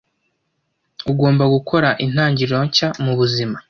[1.11, 3.57] Ugomba gukora intangiriro nshya mubuzima.